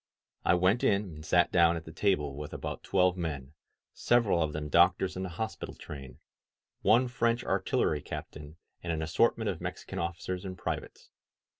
[0.43, 3.53] I went in and sat down at the table with about twelve men,
[3.93, 6.17] several of them doctors in the hospital train,
[6.81, 11.11] one French artillery captain, and an assortment of Mex ican officers and privates.